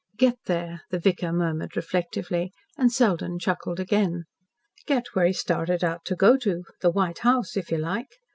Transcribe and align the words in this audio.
"Get 0.17 0.37
there?" 0.47 0.81
the 0.89 0.97
vicar 0.97 1.31
murmured 1.31 1.77
reflectively, 1.77 2.51
and 2.75 2.91
Selden 2.91 3.37
chuckled 3.37 3.79
again. 3.79 4.23
"Get 4.87 5.13
where 5.13 5.27
he 5.27 5.33
started 5.33 5.83
out 5.83 6.05
to 6.05 6.15
go 6.15 6.37
to 6.37 6.63
the 6.81 6.89
White 6.89 7.19
House, 7.19 7.55
if 7.55 7.69
you 7.69 7.77
like. 7.77 8.07